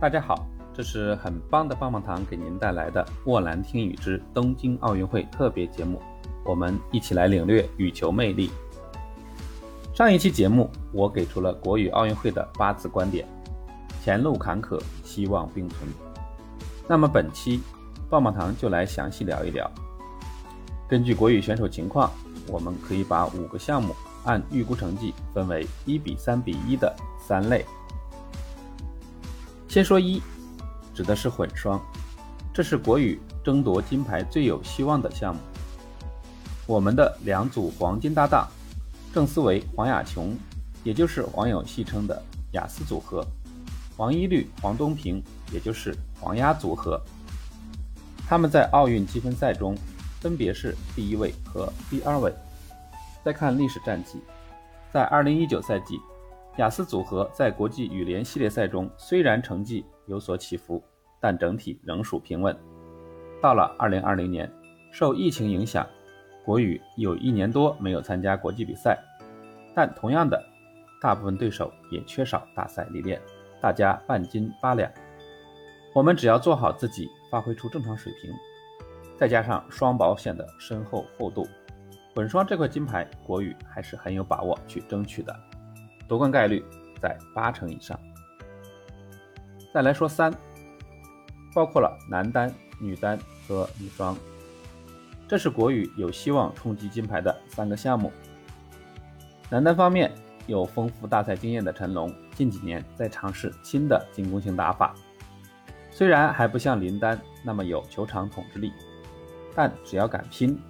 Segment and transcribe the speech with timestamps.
[0.00, 6.00] 大家好，这是很棒的棒棒糖给您带来的沃兰听雨之东京奥运会特别节目，
[6.42, 8.50] 我们一起来领略羽球魅力。
[9.92, 13.28] 上一期节目我给出了国羽奥运会的八字观点：
[14.02, 15.86] 前路坎坷，希望并存。
[16.88, 17.60] 那么本期
[18.08, 19.70] 棒棒糖就来详细聊一聊。
[20.88, 22.10] 根据国羽选手情况，
[22.48, 23.94] 我们可以把五个项目
[24.24, 27.66] 按预估成绩分为一比三比一的三类。
[29.70, 30.20] 先说一，
[30.92, 31.80] 指的是混双，
[32.52, 35.40] 这是国羽争夺金牌最有希望的项目。
[36.66, 38.48] 我们的两组黄金搭档，
[39.14, 40.36] 郑思维、黄雅琼，
[40.82, 42.20] 也就是网友戏称的
[42.50, 43.22] “雅思组合”；
[43.96, 47.00] 王一律、黄东萍，也就是“黄鸭组合”。
[48.26, 49.76] 他们在奥运积分赛中
[50.20, 52.34] 分别是第一位和第二位。
[53.24, 54.20] 再看历史战绩，
[54.92, 56.00] 在2019赛季。
[56.56, 60.82] 雅思组合在国际羽联系列赛中虽然成绩有所起伏，
[61.20, 62.54] 但整体仍属平稳。
[63.40, 64.52] 到了2020年，
[64.90, 65.86] 受疫情影响，
[66.44, 68.98] 国羽有一年多没有参加国际比赛，
[69.74, 70.42] 但同样的，
[71.00, 73.18] 大部分对手也缺少大赛历练，
[73.62, 74.90] 大家半斤八两。
[75.94, 78.30] 我们只要做好自己，发挥出正常水平，
[79.16, 81.48] 再加上双保险的深厚厚度，
[82.14, 85.34] 混双这块金牌，国羽还是很有把握去争取的。
[86.10, 86.60] 夺冠概率
[87.00, 87.96] 在八成以上。
[89.72, 90.34] 再来说三，
[91.54, 94.16] 包括了男单、女单和女双，
[95.28, 98.10] 这是国羽有希望冲击金牌的三个项目。
[99.48, 100.12] 男单方面
[100.48, 104.92] 有丰富大赛经验的陈龙，近几年在尝试新的进攻型打法，
[105.92, 108.72] 虽然还不像林丹那么有球场统治力，
[109.54, 110.60] 但只要敢拼，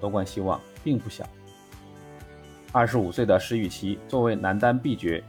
[0.00, 1.24] 夺冠希望并不小。
[2.74, 5.22] 二十五岁的石宇奇作为男单必角，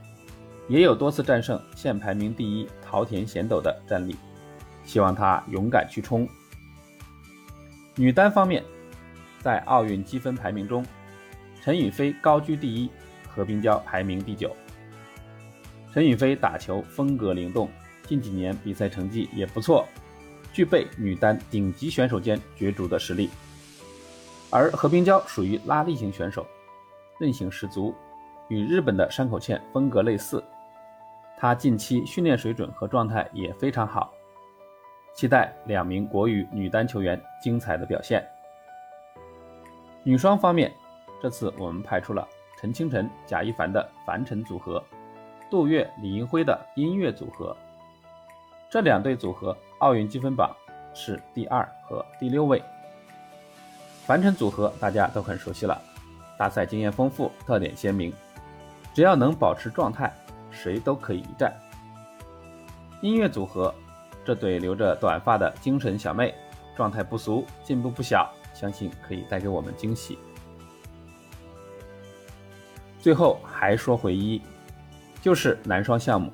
[0.66, 4.16] 也有多次战胜现排名第一桃田贤斗的战力，
[4.84, 6.28] 希望他勇敢去冲。
[7.94, 8.64] 女单方面，
[9.40, 10.84] 在奥运积分排名中，
[11.62, 12.90] 陈雨菲高居第一，
[13.28, 14.50] 何冰娇排名第九。
[15.92, 17.70] 陈雨菲打球风格灵动，
[18.08, 19.86] 近几年比赛成绩也不错，
[20.52, 23.30] 具备女单顶级选手间角逐的实力。
[24.50, 26.44] 而何冰娇属于拉力型选手。
[27.18, 27.94] 韧性十足，
[28.48, 30.42] 与日本的山口茜风格类似。
[31.36, 34.12] 她近期训练水准和状态也非常好，
[35.14, 38.26] 期待两名国羽女单球员精彩的表现。
[40.02, 40.72] 女双方面，
[41.20, 44.82] 这次我们派出了陈清晨、贾一凡的凡尘组合，
[45.50, 47.56] 杜月、李银辉的音乐组合。
[48.70, 50.54] 这两对组合奥运积分榜
[50.94, 52.62] 是第二和第六位。
[54.04, 55.80] 凡尘组合大家都很熟悉了。
[56.38, 58.12] 大赛经验丰富，特点鲜明，
[58.94, 60.14] 只要能保持状态，
[60.50, 61.52] 谁都可以一战。
[63.00, 63.74] 音乐组合，
[64.24, 66.34] 这对留着短发的精神小妹，
[66.76, 70.18] 状态不俗，进步不小，相信可以带给我们惊喜。
[72.98, 74.42] 最后还说回一，
[75.22, 76.32] 就是男双项目，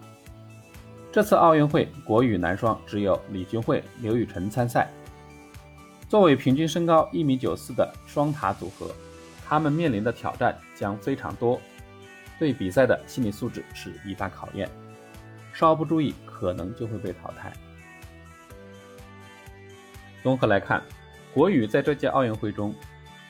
[1.13, 4.91] 这次奥运会国羽男双只有李俊慧、刘雨辰参赛，
[6.09, 8.91] 作为平均身高一米九四的双塔组合。
[9.53, 11.61] 他们面临的挑战将非常多，
[12.39, 14.67] 对比赛的心理素质是一大考验，
[15.53, 17.53] 稍不注意可能就会被淘汰。
[20.23, 20.83] 综合来看，
[21.35, 22.75] 国羽在这届奥运会中，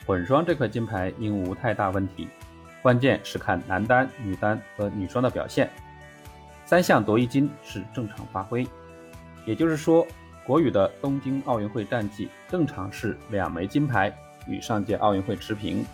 [0.05, 2.29] 混双这块金牌应无太大问题，
[2.81, 5.69] 关键是看男单、女单和女双的表现，
[6.63, 8.65] 三项夺一金是正常发挥，
[9.45, 10.07] 也就是说，
[10.47, 14.09] 国羽的东京奥运会战绩正常是两枚金牌，
[14.47, 15.85] 与上届奥运会持平。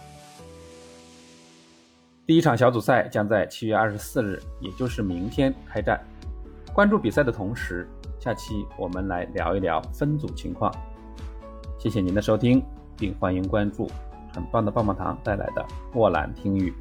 [2.29, 5.99] 第一场小组赛将在七月二十四日，也就是明天开战。
[6.71, 10.71] 关注比赛的同时，下期我们来聊一聊分组情况。
[11.79, 12.63] 谢谢您的收听，
[12.95, 13.89] 并欢迎关注
[14.31, 16.71] 很棒的棒棒糖带来的墨兰听语。